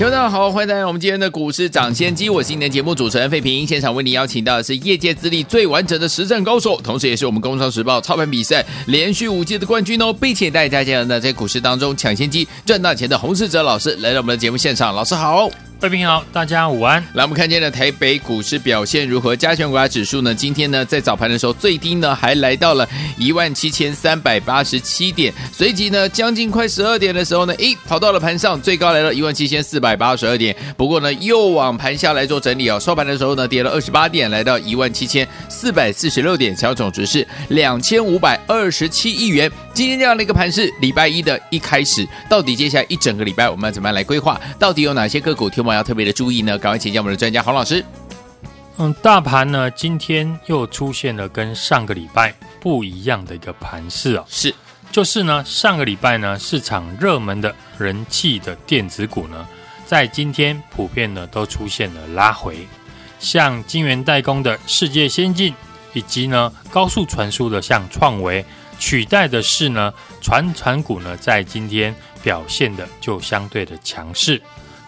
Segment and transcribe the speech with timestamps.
[0.00, 3.66] 听众大家好，欢迎来到我们今天的股市抢先机，我是今天节目主持人费平。
[3.66, 15.50] 现场为您邀请到的是业界资历最完整的实战高手，同时也是我们《工商时报》操盘比赛连续五届的冠军哦，并且带大家呢在股市当中抢先机赚大钱的洪世哲老师来到我们的节目现场，老师好。
[15.80, 17.02] 各位好，大家午安。
[17.14, 19.34] 来，我们看见的台北股市表现如何？
[19.34, 20.34] 加权股价指数呢？
[20.34, 25.32] 今天呢，在早盘的时候最低呢，还来到了一万七千三百八十七点。
[25.50, 30.54] 随即呢，将近快十二点的时候呢，诶，跑到了盘上，最高来到一万七千四百八十二点。
[30.76, 32.78] 不过呢，又往盘下来做整理哦。
[32.78, 39.50] 收盘的时候呢，跌了二十八点，来到一万七千四百四十六点，成交总值是两千五百二十七亿元。
[39.72, 44.38] 今天这样的一个盘势，礼拜一的一开始，到底接下来一整个礼拜我们要怎么样来规划？
[44.58, 45.48] 到底有哪些个股？
[45.48, 46.58] 听我要特别的注意呢？
[46.58, 47.84] 赶快请教我们的专家黄老师。
[48.78, 54.24] 嗯，大盘呢，今天又出现了跟上个礼拜不一样的一个盘势哦。
[54.28, 54.54] 是，
[54.90, 59.46] 就是呢，上个礼拜呢，市场热门的人气的电子股呢，
[59.84, 62.66] 在今天普遍呢都出现了拉回，
[63.18, 65.52] 像晶圆代工的世界先进，
[65.92, 68.44] 以及呢高速传输的像创维。
[68.78, 74.40] 取代的是呢，传产股呢，在今天表现的就相对的强势，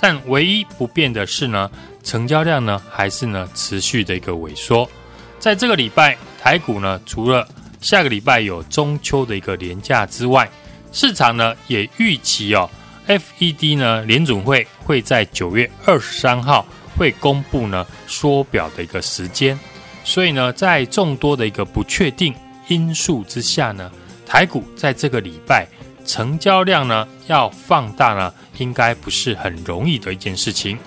[0.03, 1.71] 但唯一不变的是呢，
[2.03, 4.91] 成交量呢还是呢持续的一个萎缩。
[5.39, 7.47] 在这个礼拜，台股呢除了
[7.81, 10.51] 下个礼拜有中秋的一个连假之外，
[10.91, 12.69] 市场呢也预期哦
[13.07, 19.57] ，FED 呢联准会会在九月二十三号会公布呢缩表的一个时间，
[20.03, 22.35] 所以呢，在众多的一个不确定。
[22.69, 23.91] 因素之下呢，
[24.27, 25.67] 台股在这个礼拜
[26.05, 30.79] 成交量呢要放大呢，应该不是很容易的一件事情。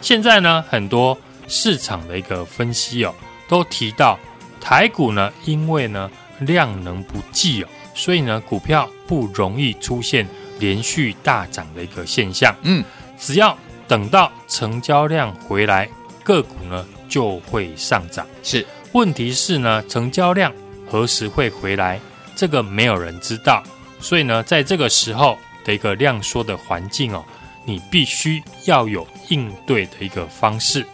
[0.00, 1.16] 现在呢，很多
[1.48, 3.14] 市场的一个分析哦，
[3.48, 4.18] 都提到
[4.60, 6.10] 台股呢，因为呢
[6.40, 10.26] 量能不济哦，所以呢股票不容易出现
[10.58, 12.54] 连续大涨的一个现象。
[12.62, 12.84] 嗯，
[13.18, 13.56] 只要
[13.88, 15.88] 等到成交量回来，
[16.22, 18.26] 个股呢就会上涨。
[18.42, 20.52] 是，问题是呢成交量。
[20.88, 22.00] 何时会回来？
[22.36, 23.60] 这个没有人知道。
[24.00, 27.24] 所以呢，在这个时候的一个量缩的环境哦，
[27.64, 30.86] 你必须要有应对的一个方式。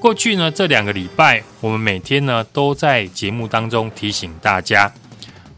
[0.00, 4.92] 过去呢，这两个礼拜，我们每天呢都在节目当中提醒大家，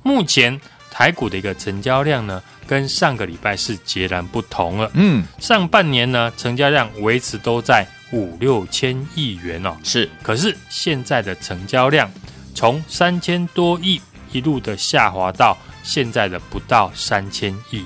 [0.02, 0.60] 目前
[0.90, 4.90] 台股的一个成交量呢，跟上个礼拜是截然不同了。
[4.94, 10.10] 嗯，上半年呢，成交量维持都在五六千亿元哦，是。
[10.22, 12.10] 可是现在的成交量。
[12.52, 13.98] 从三千多亿
[14.32, 17.84] 一路的下滑到现在的不到三千亿，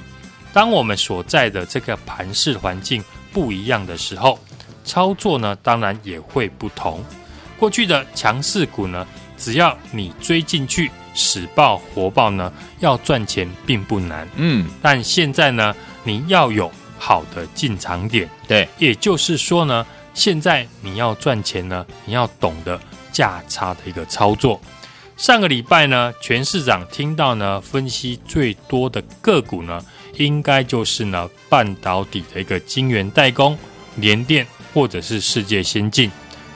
[0.53, 4.39] 当我们所在的这个盘市环境不一样的时候，
[4.85, 7.05] 操作呢当然也会不同。
[7.59, 9.07] 过去的强势股呢，
[9.39, 14.29] 只要你追进去，死抱活抱呢，要赚钱并不难。
[14.37, 18.29] 嗯，但现在呢，你要有好的进场点。
[18.49, 22.81] 对，也就是说呢，现在你要赚钱呢，你要懂得。
[23.15, 24.61] 价差的一个操作，
[25.17, 29.83] 上个礼拜呢，全市场听到呢分析最多的个股呢，
[30.17, 33.57] 应该就是呢半导体的一个晶圆代工、
[33.97, 36.11] 联电或者是世界先进。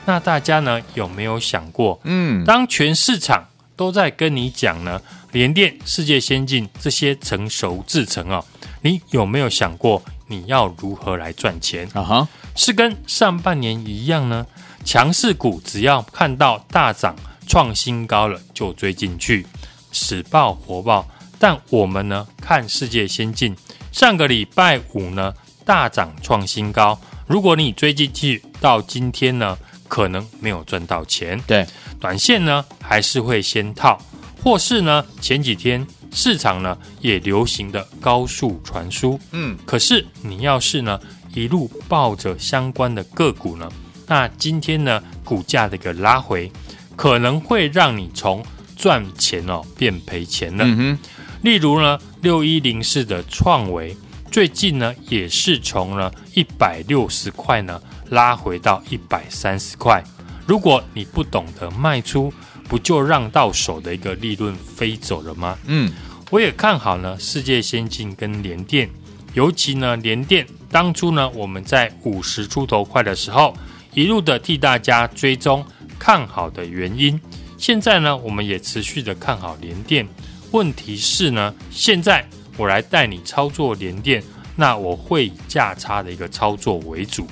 [0.05, 8.43] 那大家呢有没有想过，嗯，当全市场都在跟你讲呢，联电、世界先进这些成熟制程啊，
[8.81, 12.03] 你有没有想过你要如何来赚钱啊？
[12.03, 14.45] 哈，是跟上半年一样呢？
[14.83, 17.15] 强势股只要看到大涨
[17.49, 19.45] 创新高了，就追进去，
[19.91, 21.05] 死抱活抱。
[21.39, 23.55] 但我们呢，看世界先进，
[23.91, 25.33] 上个礼拜五呢
[25.65, 26.99] 大涨创新高。
[27.25, 31.41] 如果你追进去到今天呢，可能没有赚到钱。
[31.47, 31.65] 对，
[31.99, 33.99] 短线呢还是会先套，
[34.43, 39.19] 或是呢前几天市场呢也流行的高速传输。
[39.31, 40.99] 嗯，可是你要是呢
[41.33, 43.71] 一路抱着相关的个股呢？
[44.05, 46.51] 那今天呢，股价的一个拉回，
[46.99, 48.43] 可能会让你从
[48.75, 50.65] 赚钱哦变赔钱了。
[50.65, 50.99] 嗯哼，
[51.43, 53.95] 例如呢，六一零四的创维，
[54.29, 60.03] 最近呢也是从呢一百六十块呢拉回到一百三十块。
[60.45, 62.33] 如果你不懂得卖出，
[62.67, 65.57] 不就让到手的一个利润飞走了吗？
[65.67, 65.89] 嗯，
[66.29, 68.89] 我也看好呢，世界先进跟联电，
[69.33, 73.55] 尤其呢联电，当初呢我们在五十出头块的时候。
[73.95, 75.65] 一路的替大家追踪
[75.99, 77.19] 看好的原因，
[77.57, 80.07] 现在呢，我们也持续的看好联电。
[80.51, 84.23] 问题是呢，现在我来带你操作联电，
[84.55, 87.27] 那我会以价差的一个操作为主，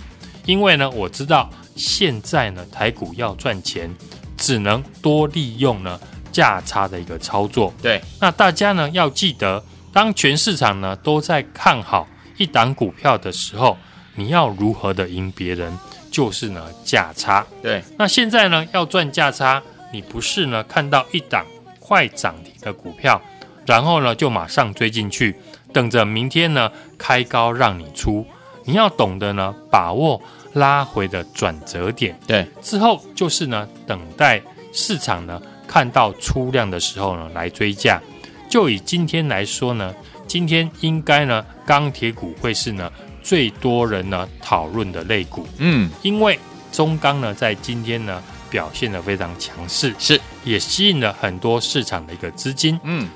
[0.45, 3.89] 因为呢，我知道现在呢，台股要赚钱，
[4.37, 5.99] 只能多利用呢
[6.31, 7.73] 价差的一个操作。
[7.81, 13.75] 对，那大家呢要记得，当全市场呢都在看好一档股票的时候，
[14.17, 15.71] 你要如何的赢别人，
[16.11, 17.45] 就是呢价差。
[17.61, 19.61] 对，那现在呢要赚价差，
[19.93, 21.45] 你不是呢看到一档
[21.79, 23.21] 快涨停的股票，
[23.65, 25.35] 然后呢就马上追进去，
[25.71, 28.25] 等着明天呢开高让你出。
[28.65, 30.21] 你要懂得呢把握
[30.53, 32.19] 拉回的转折点。
[32.25, 34.41] 对，之后就是呢等待
[34.73, 38.01] 市场呢看到出量的时候呢来追价。
[38.49, 39.93] 就以今天来说呢，
[40.25, 42.91] 今天应该呢钢铁股会是呢
[43.27, 45.45] 最多人呢讨论的类股。
[45.57, 46.39] 嗯，因为
[46.71, 52.79] 中钢呢在今天呢表现的非常强势，是也吸引了很多市场的一个资金。
[52.83, 53.09] 嗯，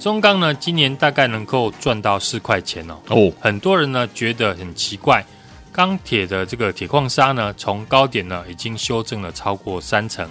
[0.00, 2.96] 中钢呢今年大概能够赚到四块钱哦。
[3.08, 5.22] 哦，很多人呢觉得很奇怪，
[5.70, 10.26] 钢铁的这个铁矿砂呢从高点呢已经修正了超过三成，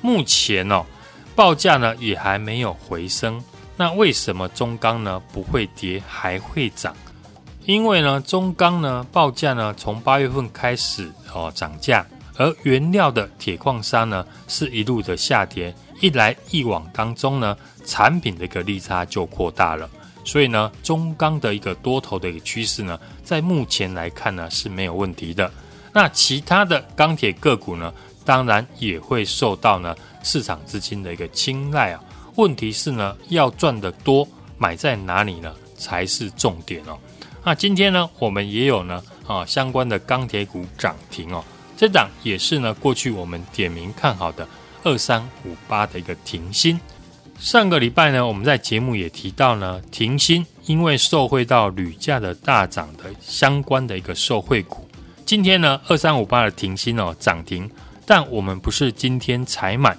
[0.00, 0.86] 目前哦
[1.34, 3.44] 报价呢也还没有回升。
[3.76, 6.96] 那为什么中钢呢不会跌还会涨？
[7.66, 12.06] 因为呢中钢呢报价呢从八月份开始哦涨价，
[12.36, 17.56] 而原料的铁矿砂呢是一路的下跌，一来一往当中呢
[17.86, 19.88] 产品的一个利差就扩大了，
[20.24, 25.50] 所以呢中钢的一个多头的一个趋势呢在目前来看呢是没有问题的。
[25.92, 27.92] 那其他的钢铁个股呢
[28.26, 32.02] 当然也会受到呢市场资金的一个青睐啊。
[32.36, 34.26] 问题是呢，要赚得多，
[34.58, 35.54] 买在哪里呢？
[35.76, 36.98] 才是重点哦。
[37.46, 41.44] 那今天呢，我们也有呢啊相关的钢铁股涨停哦。
[41.76, 44.48] 这档也是呢，过去我们点名看好的
[44.82, 46.80] 二三五八的一个停薪。
[47.38, 54.88] 上个礼拜呢，我们在节目也提到呢，停薪因为受惠到铝价的大涨的相关的一个受惠股。
[55.26, 57.70] 今天呢，二三五八的停薪哦涨停，
[58.06, 59.94] 但我们不是今天才买。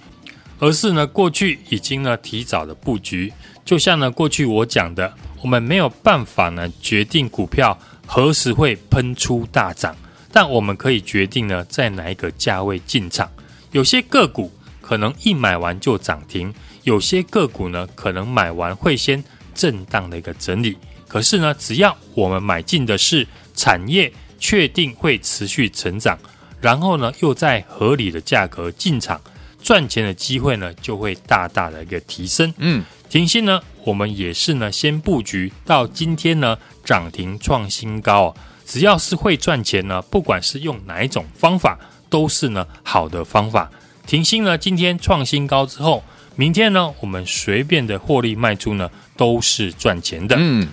[0.57, 3.31] 而是呢，过去已经呢提早的布局，
[3.65, 5.13] 就像呢过去我讲的，
[5.45, 7.77] 我们没有办法呢决定股票
[8.07, 9.95] 何时会喷出大涨，
[10.31, 13.29] 但我们可以决定呢在哪一个价位进场。
[13.71, 14.51] 有些个股
[14.81, 16.51] 可能一买完就涨停，
[16.81, 20.75] 有些个股呢可能买完会先震荡的一个整理。
[21.07, 26.17] 可是呢，只要我们买进的是产业确定会持续成长，
[26.59, 29.21] 然后呢又在合理的价格进场。
[29.61, 32.51] 赚钱的机会呢，就会大大的一个提升。
[32.57, 38.35] 嗯，停欣呢，我们也是呢，先布局到今天呢，涨停创新高哦。
[38.65, 41.79] 只要是会赚钱呢，不管是用哪一种方法，
[42.09, 43.71] 都是呢好的方法。
[44.07, 46.03] 停薪呢，今天创新高之后，
[46.35, 50.35] 明天呢，我们随便的获利卖出呢，都是赚钱的。
[50.39, 50.67] 嗯，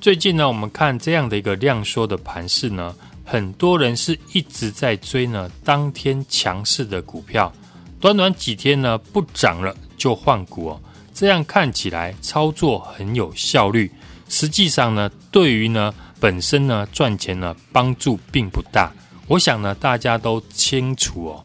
[0.00, 2.96] 最近呢，我们看这样的一个量缩的盘势呢，
[3.26, 7.52] 很多人是一直在追呢当天强势的股票。
[8.00, 10.80] 短短几天呢，不涨了就换股哦，
[11.14, 13.90] 这样看起来操作很有效率。
[14.28, 18.92] 实际上呢，对于呢本身呢赚钱呢帮助并不大。
[19.28, 21.44] 我想呢大家都清楚哦，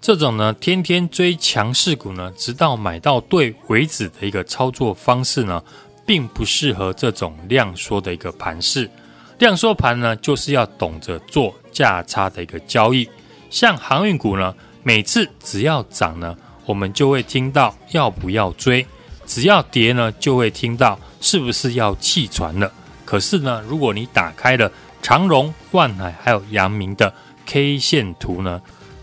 [0.00, 5.62] 这种呢天天追强势股呢，直到买到对为止的一个操作方式呢，
[6.04, 8.90] 并不适合这种量缩的一个盘势。
[9.38, 13.08] 量缩盘呢，就是要懂得做价差的一个交易。
[13.48, 14.54] 像航运股呢。
[14.86, 18.84] 每次只要涨呢，我们就会听到要不要追；
[19.26, 22.70] 只要跌呢，就会听到是不是要弃船了。
[23.04, 24.70] 可是呢，如果你打开了
[25.02, 27.12] 长荣、万海还有阳明的
[27.46, 28.60] K 线图呢，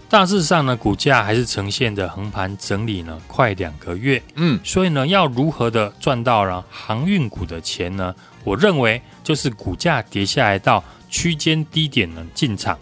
[0.10, 4.22] 大致上呢，股价还是呈现的横盘整理呢，快两个月。
[4.36, 8.14] 嗯，所以呢，要如何的赚到了航运股的钱呢？
[8.44, 12.78] 我认为就是股价跌下来到区间低点呢进场。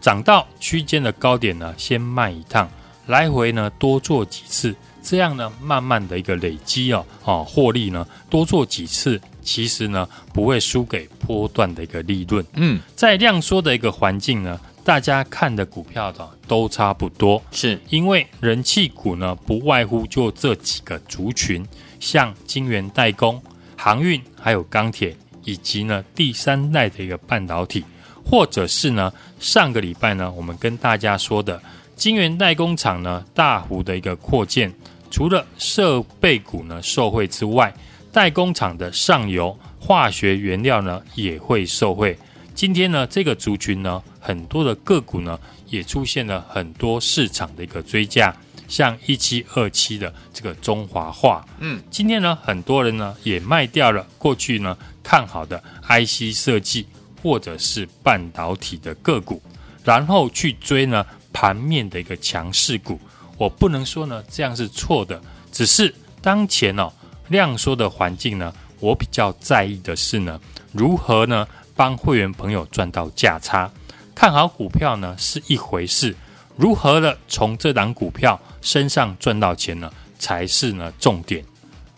[0.00, 2.68] 涨到区间的高点呢，先卖一趟，
[3.06, 12.44] 来回呢多做几次，这样呢慢慢的一个累积哦，哦获利呢多做几次，其实呢不会输给波段的一个利润。
[12.54, 21.66] 嗯，在量缩的一个环境呢，大家看的股票的都差不多，是因为人气股呢不外乎就这几个族群，
[21.98, 23.42] 像晶圆代工、
[23.76, 27.84] 航运，还有钢铁，以及呢第三代的一个半导体。
[28.24, 31.60] 或者是呢，上个礼拜呢，我们跟大家说的
[31.94, 34.72] 晶圆代工厂呢，大幅的一个扩建，
[35.10, 37.72] 除了设备股呢受惠之外，
[38.10, 42.18] 代工厂的上游化学原料呢也会受惠。
[42.54, 48.34] 今天呢，这个族群呢，很多的个股呢也出现了很多市场的一个追价，
[48.68, 56.86] 像一七二七的这个中华化，嗯，今天呢，很多人呢也卖掉了过去呢看好的 IC 设计
[57.22, 59.40] 或者是半导体的个股，
[59.84, 63.00] 然后去追呢盘面的一个强势股。
[63.38, 65.20] 我不能说呢这样是错的，
[65.50, 66.92] 只是当前哦
[67.28, 70.40] 量缩的环境呢，我比较在意的是呢
[70.72, 73.70] 如何呢帮会员朋友赚到价差。
[74.14, 76.14] 看好股票呢是一回事，
[76.56, 81.44] 如何的从这档股票身上赚到钱呢，才是呢重点。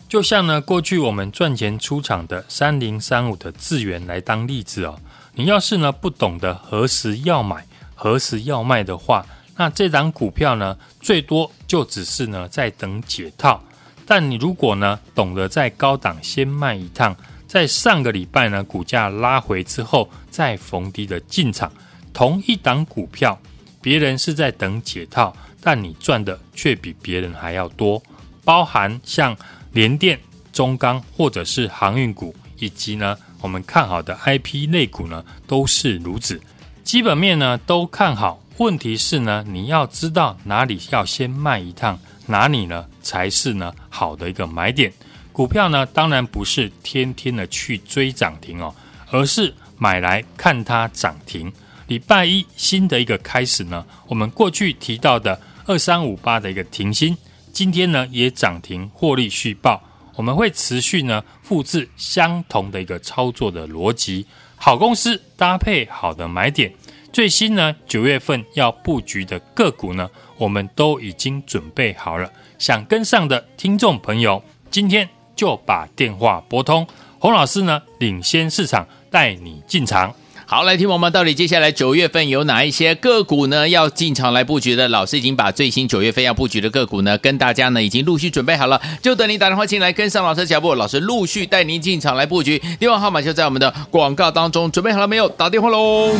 [0.07, 4.97] 就像呢过去我们赚钱出场的三零三五的智原来当例子哦，
[5.33, 9.25] 你要是呢不懂得何时要买、何时要卖的话，
[9.55, 13.63] 那这档股票呢最多就只是呢在等解套。
[14.05, 17.15] 但你如果呢懂得在高档先卖一趟，
[17.47, 21.71] 在上个礼拜呢股价拉回之后再逢低的进场。
[22.13, 23.37] 同一档股票，
[23.81, 28.01] 别人是在等解套，但你赚的却比别人还要多。
[28.43, 29.35] 包含像
[29.71, 30.19] 联电、
[30.53, 36.39] 中钢或者是航运股，以及呢我们看好的 IP 类股呢，都是如此。
[36.85, 44.93] 基本面呢都看好，问题是呢你要知道哪里要先卖一趟，哪里呢才是呢好的一个买点。
[45.33, 48.73] 股票呢当然不是天天的去追涨停哦，
[49.09, 51.51] 而是买来看它涨停。
[51.87, 57.17] 礼拜一新的一个开始呢，我们过去提到的二三五八的一个停薪，
[57.51, 59.81] 今天呢也涨停获利续报，
[60.15, 66.73] 我们会持续呢复制相同的一个操作的逻辑，好公司搭配好的买点，
[67.13, 76.87] 最新呢九月份要布局的个股呢，我们都已经准备好了，想跟上的听众朋友，今天就把电话拨通，
[77.19, 80.13] 洪老师呢领先市场，带你进场。
[80.47, 83.67] 好，来听我们到底接下来九月份有哪一些个股呢？
[83.67, 92.61] 要进场来布局的，老师已经把最新九月份要布局的个股呢，跟大家呢已经陆续准备好了，就等你打电话进来跟上老师的脚步，老师陆续带您进场来布局。
[92.79, 95.27] 电话号码就在我们的广告当中，准备好了没有？
[95.29, 96.11] 打电话喽！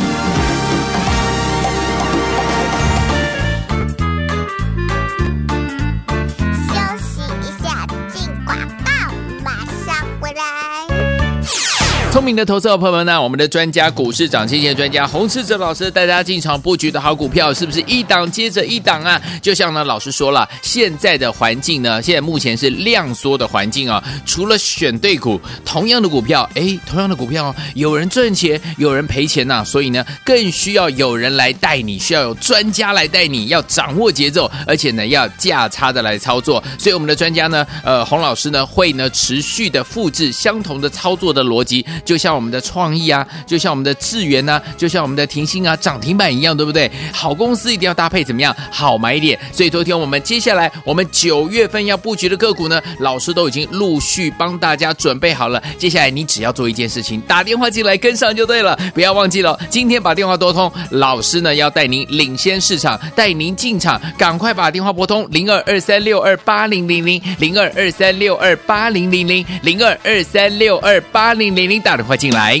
[12.26, 19.22] 明的投资者朋友们呢，我们的专家股市涨跌线专家洪士哲老师带大家进场布局的好股票，是不是一档接着一档啊？
[19.40, 24.02] 就像呢老师说了，现在的环境呢，现在目前是量缩的环境啊。
[24.26, 36.60] 除了选对股，同样的股票，哎，同样的股票，有人赚钱，有人赔钱呐、所以呢，更需要有人来带你，需要有专家来带你，要掌握节奏，而且呢，要价差的来操作。
[36.76, 41.86] 所以我们的专家呢，呃，洪老师呢，会呢持续的复制相同的操作的逻辑。
[42.04, 46.90] 就就像我们的创意啊，就像我们的智原啊，就像我们的停薪啊，涨停板一样，对不对？
[47.12, 48.56] 好公司一定要搭配怎么样？
[48.70, 49.38] 好买点。
[49.52, 55.62] 所以昨天我们接下来我们九月份要布局的个股呢，老师都已经陆续帮大家准备好了。
[55.76, 58.74] 接下来你只要做一件事情，打电话进来跟上就对了。
[58.94, 72.05] 不要忘记了，今天把电话拨通，老师呢要带您领先市场，带您进场，赶快把电话拨通零二二三六二八零零零零二二三六二八零零零零二二三六二八零零零打的。
[72.06, 72.58] 快进来！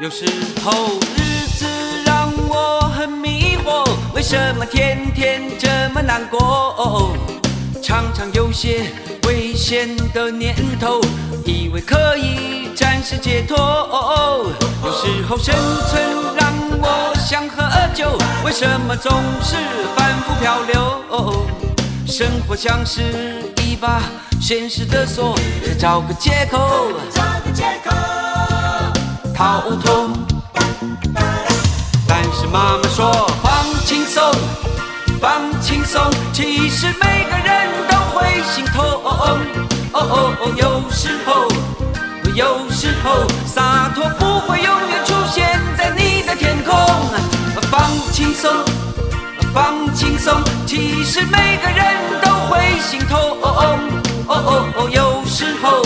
[0.00, 0.24] 有时
[0.64, 1.66] 候日子
[2.06, 7.12] 让我很迷惑，为什么天天这么难过？
[7.82, 8.86] 常常有些
[9.24, 11.00] 危险的念头，
[11.44, 13.56] 以为可以暂时解脱。
[14.84, 15.52] 有时候生
[15.88, 16.00] 存
[16.36, 16.48] 让
[16.80, 19.10] 我想喝酒，为什么总
[19.42, 19.56] 是
[19.96, 21.44] 反复漂流？
[22.06, 23.02] 生活像是
[23.56, 24.00] 一把
[24.40, 27.90] 现实的锁，再找个借口，找个借口
[29.34, 30.10] 逃脱。
[32.06, 34.32] 但是妈妈说放轻松，
[35.20, 36.00] 放轻松，
[36.32, 38.84] 其实每个人都会心痛。
[38.84, 39.40] 哦
[39.94, 39.98] 哦
[40.38, 41.48] 哦，有时候。
[42.38, 46.72] 有时候洒脱不会永远出现在你的天空，
[47.68, 48.48] 放轻松，
[49.52, 51.84] 放轻松，其实每个人
[52.22, 53.18] 都会心痛。
[53.42, 53.76] 哦
[54.28, 55.82] 哦哦哦，有时候，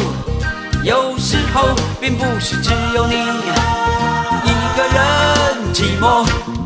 [0.85, 3.15] 有时候并不是只有你
[4.45, 6.62] 一个人寂寞。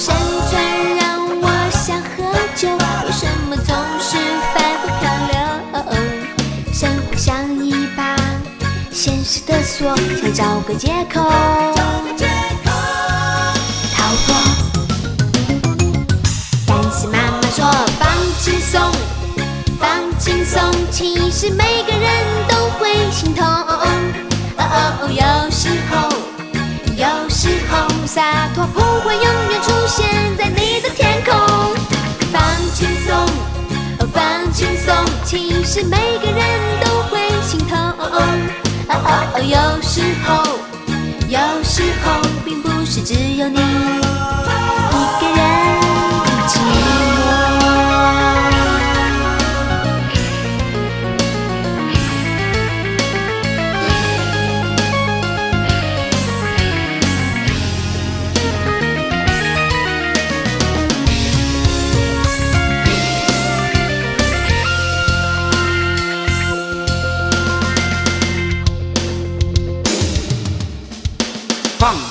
[0.00, 0.16] 有时候生
[0.48, 0.50] 存
[0.96, 1.04] 让
[1.42, 2.08] 我想喝
[2.56, 2.66] 酒，
[3.04, 4.16] 为什么总是
[4.54, 5.34] 反复漂流？
[6.72, 7.28] 生活像
[7.62, 8.16] 一把
[8.90, 11.20] 现实的锁，想找个借口
[13.94, 14.34] 逃脱。
[16.66, 18.80] 但是妈妈说放轻松，
[19.78, 22.08] 放轻松，其实每个人
[22.48, 23.46] 都会心痛。
[23.46, 23.86] 哦
[24.56, 26.29] 哦，有时候。
[27.00, 31.34] 有时候洒脱不会永远出现在你的天空。
[32.30, 32.42] 放
[32.74, 33.26] 轻松，
[34.12, 37.78] 放轻松，其实每个人都会心疼。
[39.42, 40.44] 有时候，
[41.26, 43.58] 有时候并不是只有你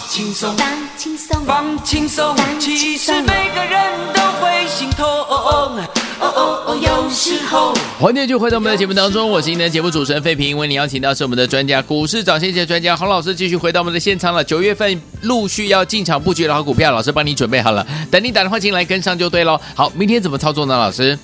[0.10, 5.06] 轻松，放轻松，放轻松，其实每个人都会心痛。
[5.06, 5.86] 哦
[6.20, 7.76] 哦哦，有时候。
[8.00, 14.44] 欢迎继续回到我们的节目当中，我是今天的节目主持人费平，为您邀请到是我们的专家股市涨先机专家洪老师，继续回到我们的现场了。
[14.44, 19.62] 九月份陆续要进场布局的好股票，老师帮你准备好了，等你打电话进来跟上就对喽。
[19.76, 20.76] 好，明天怎么操作呢？
[20.76, 21.18] 老师？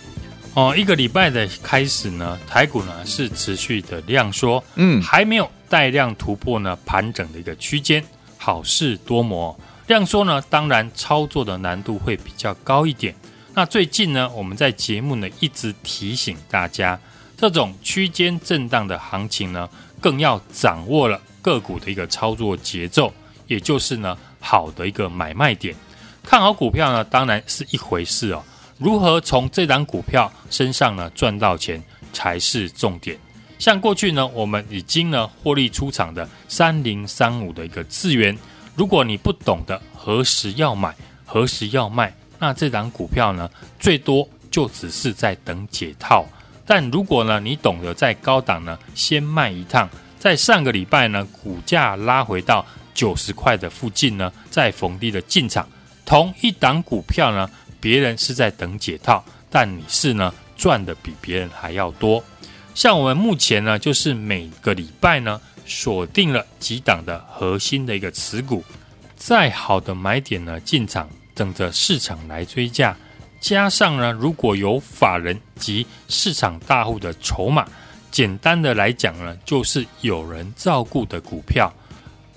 [0.54, 8.02] 哦，一个礼拜的开始呢，台股呢是持续的量缩，嗯，还没有带量突破呢盘整的一个区间。
[8.46, 13.16] 好事多磨，这样说呢，当然操作的难度会比较高一点。
[13.56, 17.00] 那最近呢，我们在节目呢一直提醒大家，
[17.36, 19.68] 这种区间震荡的行情呢，
[20.00, 23.12] 更要掌握了个股的一个操作节奏，
[23.48, 25.76] 也就是呢好的一个买卖点。
[26.22, 28.44] 看好股票呢，当然是一回事哦，
[28.78, 31.82] 如何从这档股票身上呢赚到钱
[32.14, 33.18] 才是重点。
[33.58, 38.38] 像过去呢，我们已经呢获利出场的三零三五的一个资源，
[38.76, 40.94] 如果你不懂得何时要买，
[41.26, 46.26] 何时要卖，那这档股票呢，最多就只是在等解套。
[46.66, 49.90] 但如果呢，你懂得在高档呢先卖一趟，
[50.20, 55.68] 在上个礼拜呢，股价拉回到九十块的附近呢，再逢低的进场，
[56.06, 62.24] 同一档股票呢，别人是在等解套，但你是呢赚的比别人还要多。
[62.76, 68.64] 像我们目前呢，就是每个礼拜呢锁定了几档的核心的一个持股，
[69.16, 72.96] 再好的买点呢进场，等着市场来追价。
[73.40, 77.66] 加上呢，如果有法人及市场大户的筹码，
[78.12, 81.72] 简单的来讲呢，就是有人照顾的股票。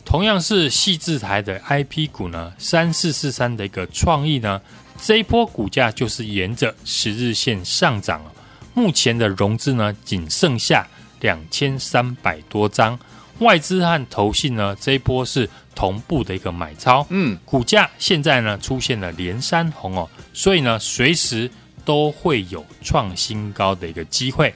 [0.04, 4.60] 同样是矽智财的 IP 股呢，三四四三的一个创意呢，
[5.02, 8.32] 这一波股价就是沿着十日线上涨了。
[8.78, 10.86] 目前的融资呢，仅剩下
[11.20, 12.96] 两千三百多张，
[13.40, 21.50] 外资和投信呢，这一波是同步的一个买超，嗯，股价现在呢出现了连三红哦，所以呢随时
[21.84, 24.54] 都会有创新高的一个机会。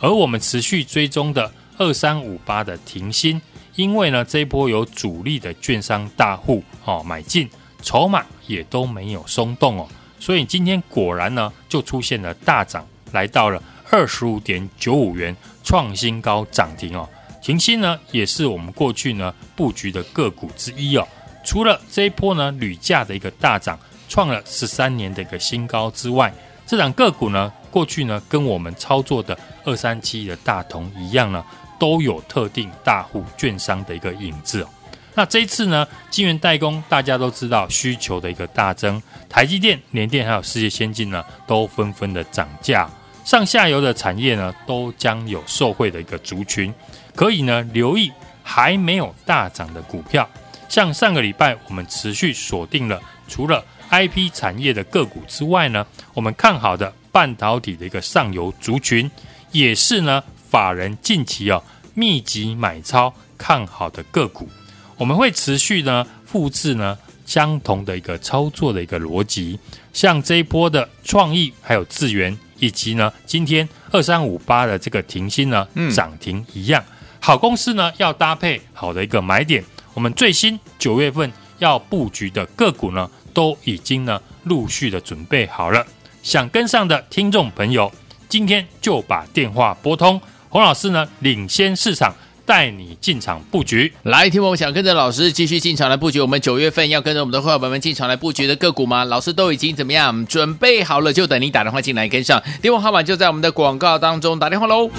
[0.00, 3.40] 而我们持续追踪的二三五八的停薪，
[3.74, 7.48] 因为呢这一波有主力的券商大户哦买进，
[7.80, 9.88] 筹码也都没有松动哦，
[10.20, 12.86] 所以今天果然呢就出现了大涨。
[13.12, 17.08] 来到了二十五点九五元，创新高涨停哦。
[17.40, 21.06] 停欣呢，也是我们过去呢布局的个股之一哦。
[21.44, 26.32] 除了这一波呢铝价的一个大涨，创了十三年的一个新高之外，
[26.66, 31.44] 这档个股呢过去呢跟我们操作的二三七的大同一样呢，
[31.80, 34.68] 都有特定大户券商的一个影子哦。
[35.14, 42.88] 那这一次呢，晶圆代工大家都知道需求的一个大增，台积电、联电还有世界先进呢，都纷纷的涨价。
[43.24, 46.72] 上下游的产业呢，都将有受惠的一个族群，
[47.14, 48.10] 可以呢留意
[48.42, 50.28] 还没有大涨的股票。
[50.68, 59.10] 像上个礼拜我们持续锁定了除了 IP 产业的个股之外呢，我们看好的半导体的一个上游族群，
[59.50, 61.62] 也是呢法人近期哦
[61.94, 64.48] 密集买超看好的个股。
[64.96, 69.58] 我们会持续呢复制呢相同的一个操作的一个逻辑，
[69.92, 72.36] 像这一波的创意还有智源。
[72.62, 76.82] 以及呢，今天二三五八的这个停薪呢，涨停一样。
[77.18, 79.62] 好公司呢，要搭配好的一个买点。
[79.94, 85.84] 我们最新九月份要布局的个股呢，都已经呢陆续的准备好了。
[86.22, 87.90] 想跟上的听众朋友，
[88.28, 90.20] 今天就把电话拨通。
[90.48, 93.92] 洪老师呢，领先市场，带你进场布局。
[94.04, 99.04] 来，听我们想跟着老师继续进场来布局，我们九月份要跟着我们的伙伴们进场来布局的个股吗？
[99.04, 102.42] 老师都已经怎么样准备好了，就等你打电话进来跟上。
[102.60, 104.90] 电话号码就在我们的广告当中，打电话喽。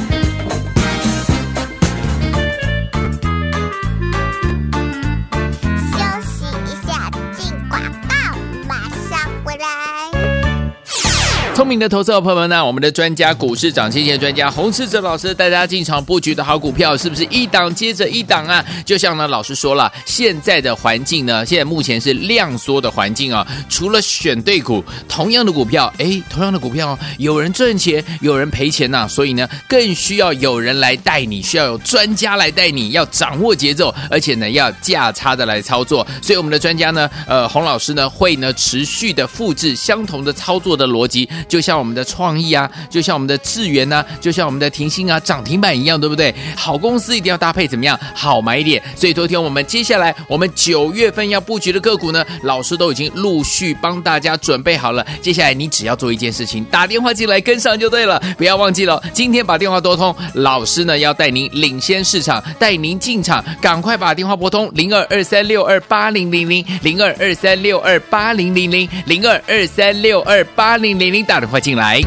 [11.55, 18.65] 聪明的投资者朋友们呢，我们的专家股市涨跌的专家洪世哲老师带大家进场布局的好股票，是不是一档接着一档啊？
[18.83, 23.47] 就像呢老师说了，现在的环境呢，现在目前是量缩的环境啊。
[23.69, 29.07] 除了选对股，同样的股票，哎，同样的股票哦，有人赚钱，有人赔钱呐、啊。
[29.07, 36.05] 所以呢，更需要有人来带你，需要有专家来带你，要掌握节奏，而且呢，要价差的来操作。
[36.19, 41.29] 所以我们的专家呢，呃，洪老师呢，会呢持续的复制相同的操作的逻辑。
[41.47, 46.33] 就像我们的创意啊，就像我们的智源呐，就像我们的停薪啊，涨停板一样，对不对？
[46.55, 47.99] 好公司一定要搭配怎么样？
[48.13, 48.81] 好买点。
[48.95, 55.05] 所以昨天我们接下来我们九月份要布局的个股呢，老师都已经陆续帮大家准备好了。
[55.21, 58.21] 接下来你只要做一件事情，打电话进来跟上就对了。
[58.37, 71.23] 不要忘记了，今天把电话拨通，老师呢要带您领先市场，带您进场，赶快把电话拨通零二二三六二八零零零零二二三六二八零零零零二二三六二八零零零。
[71.33, 71.99] 打电话进来。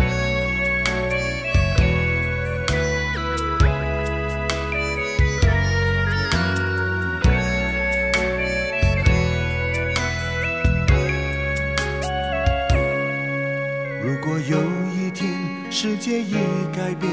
[14.00, 14.58] 如果有
[14.94, 15.28] 一天
[15.72, 16.36] 世界已
[16.72, 17.10] 改变，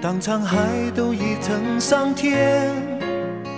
[0.00, 2.72] 当沧海都已成桑田，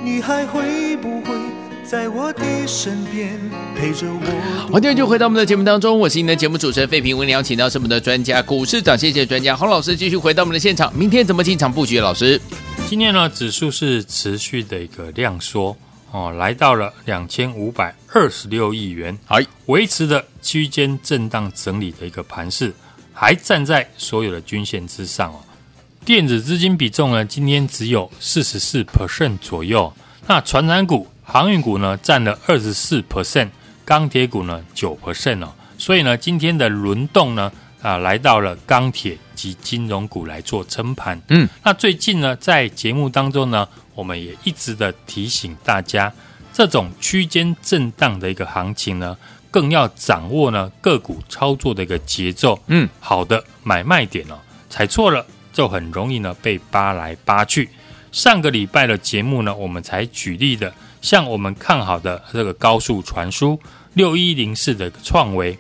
[0.05, 1.54] 你还会不会？
[1.95, 3.39] 在我的身边
[3.77, 4.69] 陪着我。
[4.73, 7.17] 欢迎就回到我们的节目当中，我是您的节目主持人费平。
[7.17, 10.93] 为您邀请到是我们的专家股市长，谢谢专家洪老师，继续回到我们的现场。
[10.93, 12.01] 明天怎么进场布局？
[12.01, 12.41] 老师，
[12.89, 15.77] 今天呢，指数是持续的一个量缩
[16.11, 22.75] 哦，来到了两千五百二十六亿元，还维持的区间震荡整理的一个盘势，
[23.13, 25.39] 还站在所有的均线之上哦。
[26.05, 29.93] 电子资金比重呢，今天只有四十四 percent 左右。
[30.27, 31.07] 那传染股。
[31.25, 33.49] 航运股呢占了二十四 percent，
[33.85, 41.21] 钢铁股呢九 percent 哦，所以呢今天的轮动呢啊来到了钢铁及金融股来做撑盘。
[41.29, 46.13] 嗯，那最近呢在节目当中呢，我们也一直的提醒大家，
[46.53, 49.17] 这种区间震荡的一个行情呢，
[49.51, 52.63] 更要掌握呢个股操作的一个节奏。
[52.67, 57.71] 嗯，好的买卖点哦，踩错了就很容易呢被扒来扒去。
[58.13, 60.73] 上个礼拜的节目呢，我们才举例的。
[61.05, 63.61] 像我们看好的这个高速传输
[63.93, 65.57] 六一零四的创维，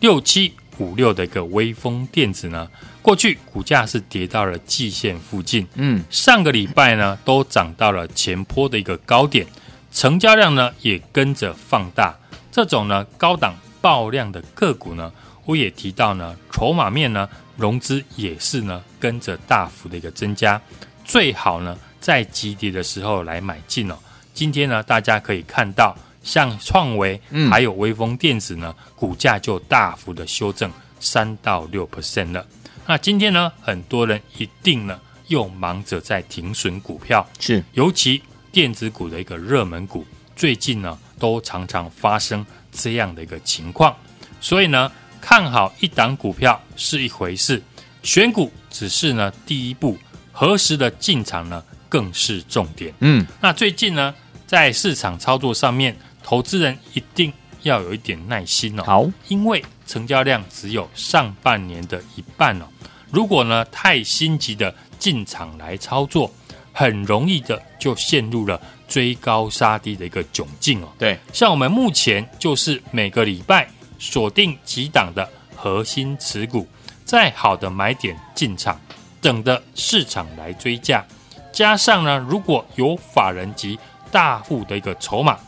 [0.00, 2.68] 六七五六的一个微风电子呢，
[3.00, 9.46] 过去股价是跌到了季线附近，嗯，上个礼拜呢都涨到了前坡的一个高点，
[9.92, 12.12] 成交量呢也跟着放大。
[12.50, 15.12] 这种呢高档爆量的个股呢，
[15.44, 20.60] 我也提到呢，筹码面呢融资也是呢跟着大幅的一个增加，
[21.04, 23.96] 最好呢在急跌的时候来买进哦。
[24.38, 27.20] 今天呢，大家可以看到，像创维，
[27.50, 30.70] 还有微风电子呢，嗯、股价就大幅的修正
[31.00, 32.46] 三到六 percent 了。
[32.86, 38.22] 那今天呢，很多人一定呢又忙着在停损股票，是，尤其
[38.52, 43.92] 电子股的一个热门股，最近呢都常常发生这样的一个情况。
[44.40, 44.88] 所以呢，
[45.20, 47.60] 看好一档股票是一回事，
[48.04, 49.98] 选股只是呢第一步，
[50.30, 52.94] 何时的进场呢更是重点。
[53.00, 54.14] 嗯，那最近呢，
[54.48, 57.30] 在市场操作上面，投资人一定
[57.62, 58.82] 要有一点耐心哦。
[58.82, 62.64] 好，因为成交量只有上半年的一半哦。
[63.10, 66.32] 如果呢太心急的进场来操作，
[66.72, 68.58] 很容易的就陷入了
[68.88, 70.88] 追高杀低的一个窘境哦。
[70.98, 76.66] 对，像我们目前就是每个礼拜锁定几档的核心持股，
[77.04, 78.80] 再好的买点进场，
[79.20, 81.04] 等的市场来追价。
[81.52, 83.78] 加上呢，如果有法人级
[84.10, 85.38] 大户的一个筹码，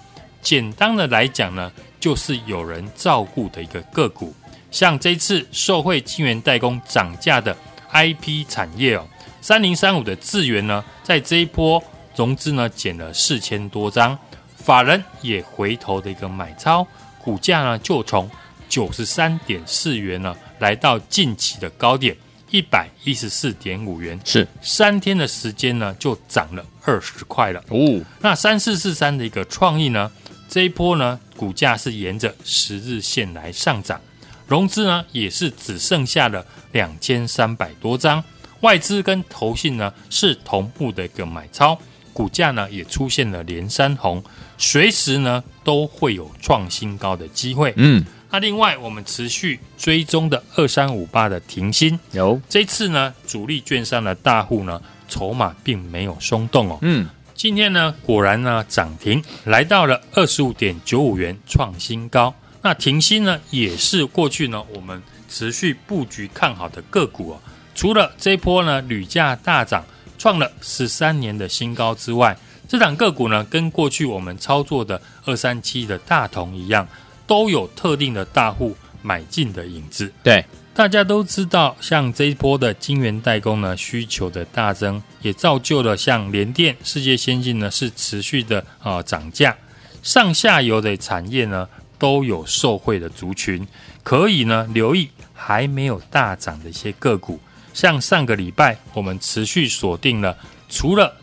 [0.40, 4.34] 简单的来讲呢，就是有人照顾的一个个股，
[4.70, 7.56] 像这次受惠晶圆代工涨价的
[7.92, 9.06] IP 产业哦，
[9.40, 11.82] 三零三五的智源呢，在这一波
[12.14, 14.18] 融资呢减了四千多张，
[14.56, 16.86] 法人也回头的一个买超，
[17.22, 18.30] 股价呢就从
[18.68, 22.16] 九十三点四元呢，来到近期的高点。
[22.50, 24.46] 一百一十四点五元，是。
[24.60, 27.62] 三天的时间呢，就涨了二十块了。
[27.68, 28.00] 哦。
[28.20, 30.10] 那三四四三的一个创意呢，
[30.48, 34.00] 这一波呢，股价是沿着十日线来上涨，
[34.46, 38.22] 融资呢也是只剩下了两千三百多张，
[38.60, 41.78] 外资跟投信呢是同步的一个买超，
[42.12, 44.22] 股价呢也出现了连三红，
[44.58, 47.72] 随时呢都会有创新高的机会。
[47.76, 56.78] 嗯，那另外我们持续追踪的二三五八的停薪，有，这次呢主力券商的大户呢筹码并没有松动哦。
[56.82, 62.34] 嗯，今天呢果然呢涨停来到了二十五点九五元创新高。
[62.62, 67.40] 那停薪呢也是过去呢我们持续布局看好的个股哦。
[67.74, 69.84] 除了这一波呢铝价大涨。
[70.18, 72.36] 创了十三年的新高之外，
[72.68, 76.86] 这档个股呢，跟过去我们操作的二三七的大同一样，
[77.30, 80.12] 都有特定的大户买进的影子。
[80.20, 89.56] 对，大家都知道，像这一波的晶圆代工呢，需求的大增，也造就了像联电、世界先进呢是持续的啊涨价，
[90.02, 91.68] 上下游的产业呢
[92.00, 93.64] 都有受惠的族群，
[94.02, 97.38] 可以呢留意还没有大涨的一些个股。
[97.72, 100.36] 像上个礼拜，我们持续锁定了
[100.68, 101.14] 除了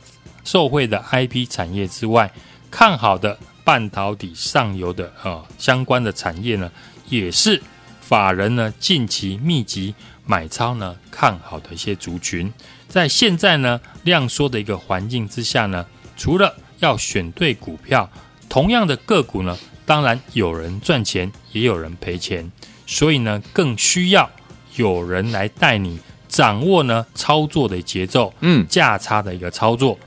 [0.45, 2.31] 受惠的 IP 产业之外，
[2.71, 6.71] 看好的半导体上游的啊相关的产业呢，
[7.09, 7.61] 也是
[7.99, 9.93] 法人呢近期密集
[10.25, 12.49] 买超呢看好的一些族群。
[12.87, 18.09] 在现在呢量缩的一个环境之下呢，除了要选对股票，
[18.47, 22.49] 同样的个股呢，当然有人赚钱，也有人赔钱，
[22.85, 24.31] 所以呢更需要
[24.77, 25.99] 有人来带你。
[26.29, 29.97] 掌握呢操作的节奏，嗯，价差的一个操作，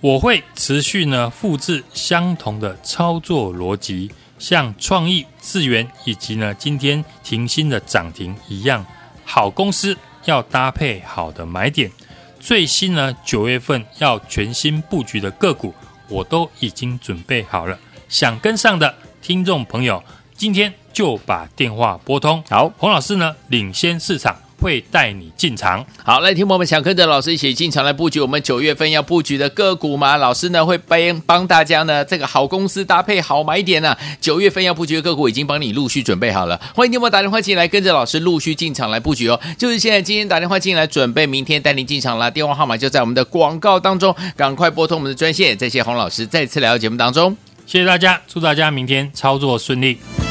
[0.00, 8.84] 我会持续呢复制相同的操作逻辑，像创意、智源以及呢今天停薪的涨停一样，
[9.24, 11.90] 好公司要搭配好的买点。
[12.40, 15.74] 最新呢九月份要全新布局的个股，
[16.08, 17.78] 我都已经准备好了。
[18.08, 20.02] 想跟上的听众朋友，
[20.34, 22.42] 今天就把电话拨通。
[22.48, 24.34] 好，洪老师呢领先市场。
[24.60, 25.84] 会带你进场。
[26.04, 30.16] 好，来听我们想跟着老师一起进场来布局我们九月份要布局的个股吗？
[30.16, 33.98] 老师呢会帮帮大家呢这个好公司搭配好买点呢、啊。
[34.20, 36.60] 九月份要布局的个股已经帮你陆续准备好了。
[36.74, 39.40] 欢迎你们打电话进来，跟着老师陆续进场来布局哦。
[39.56, 42.30] 就是现在，今天打电话进来，准备明天带您进场啦。
[42.30, 45.56] 电话号码就在我们的广告当中，赶快拨通我们的专线。
[45.56, 50.29] 再谢洪老师再次来到节目当中，谢谢大家，祝大家明天操作顺利。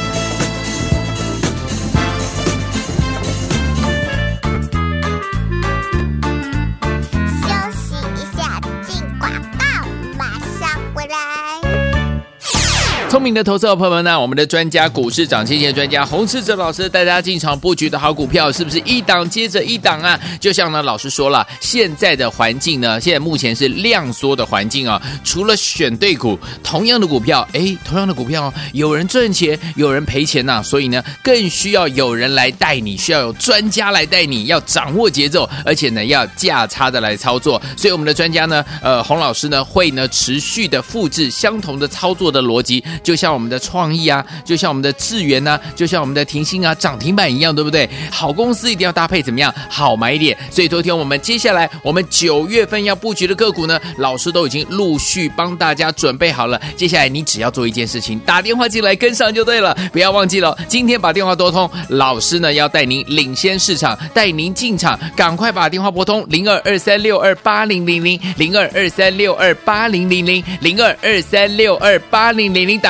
[13.10, 20.16] 聪明的投资者朋友们呢，我们的专家股市涨跌线专家洪士哲老师带大家进场布局的好股票，是不是一档接着一档啊？
[20.38, 25.02] 就像呢老师说了，现在的环境呢，现在目前是量缩的环境啊。
[25.24, 30.62] 除了选对股，同样的股票，哎，同样的股票，有人赚钱，有人赔钱呐、啊。
[30.62, 37.60] 所以呢，更需要有人来带你，需要有专家来带你，要掌握节奏，而且呢，要价差的来操作。
[37.76, 42.80] 所以我们的专家呢，呃，洪老师呢，会呢持续的复制相同的操作的逻辑。
[43.02, 47.88] 就像我们的创意啊，就像我们的智源呐，就像我们的停薪啊，涨停板一样，对不对？
[48.10, 49.52] 好公司一定要搭配怎么样？
[49.68, 50.36] 好买点。
[50.50, 56.60] 所以昨天我们接下来我们九月份要布局的个股呢，老师都已经陆续帮大家准备好了。
[56.76, 59.74] 接下来你只要做一件事情，打电话进来跟上就对了。
[59.92, 72.89] 不要忘记了，今天把电话拨通，老师呢要带您领先市场，带您进场，赶快把电话拨通零二二三六二八零零零零二二三六二八零零零零二二三六二八零零零打。